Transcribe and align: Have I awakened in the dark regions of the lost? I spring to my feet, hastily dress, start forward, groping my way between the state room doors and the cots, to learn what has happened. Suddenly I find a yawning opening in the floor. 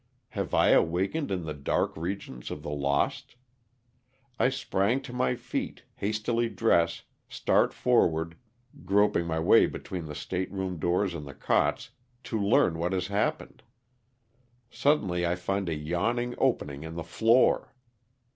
Have 0.29 0.55
I 0.55 0.69
awakened 0.69 1.29
in 1.29 1.43
the 1.45 1.53
dark 1.53 1.95
regions 1.95 2.49
of 2.49 2.63
the 2.63 2.71
lost? 2.71 3.35
I 4.39 4.49
spring 4.49 4.99
to 5.03 5.13
my 5.13 5.35
feet, 5.35 5.83
hastily 5.97 6.49
dress, 6.49 7.03
start 7.29 7.71
forward, 7.71 8.35
groping 8.83 9.27
my 9.27 9.37
way 9.39 9.67
between 9.67 10.07
the 10.07 10.15
state 10.15 10.51
room 10.51 10.79
doors 10.79 11.13
and 11.13 11.27
the 11.27 11.35
cots, 11.35 11.91
to 12.23 12.41
learn 12.41 12.79
what 12.79 12.93
has 12.93 13.09
happened. 13.09 13.61
Suddenly 14.71 15.23
I 15.23 15.35
find 15.35 15.69
a 15.69 15.75
yawning 15.75 16.33
opening 16.39 16.81
in 16.81 16.95
the 16.95 17.03
floor. 17.03 17.75